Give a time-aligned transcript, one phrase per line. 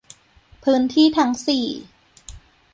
[0.63, 1.65] พื้นที่ทั้ง สี่